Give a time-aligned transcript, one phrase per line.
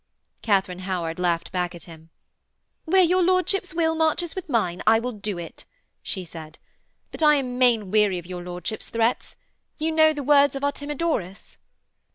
[0.41, 2.09] Katharine Howard laughed back at him:
[2.85, 5.63] 'Where your lordship's will marches with mine I will do it,'
[6.01, 6.57] she said.
[7.11, 9.35] 'But I am main weary of your lordship's threats.
[9.77, 11.57] You know the words of Artemidorus?'